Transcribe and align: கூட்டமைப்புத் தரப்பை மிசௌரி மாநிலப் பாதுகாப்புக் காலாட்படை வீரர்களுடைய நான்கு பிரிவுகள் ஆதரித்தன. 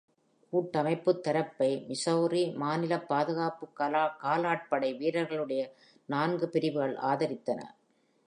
கூட்டமைப்புத் 0.53 1.19
தரப்பை 1.19 1.85
மிசௌரி 1.89 2.55
மாநிலப் 2.55 3.07
பாதுகாப்புக் 3.07 3.75
காலாட்படை 4.23 4.97
வீரர்களுடைய 4.97 5.75
நான்கு 6.05 6.49
பிரிவுகள் 6.49 6.95
ஆதரித்தன. 6.95 7.59